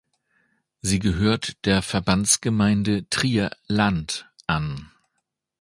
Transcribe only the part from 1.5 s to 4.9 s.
der Verbandsgemeinde Trier-Land an.